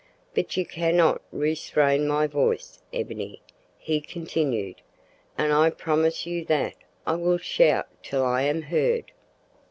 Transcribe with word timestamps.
"But 0.33 0.57
you 0.57 0.65
cannot 0.65 1.21
restrain 1.31 2.07
my 2.07 2.25
voice, 2.25 2.79
Ebony," 2.91 3.39
he 3.77 4.01
continued, 4.01 4.77
"and 5.37 5.53
I 5.53 5.69
promise 5.69 6.25
you 6.25 6.43
that 6.45 6.73
I 7.05 7.13
will 7.13 7.37
shout 7.37 7.87
till 8.01 8.25
I 8.25 8.41
am 8.41 8.63
heard." 8.63 9.11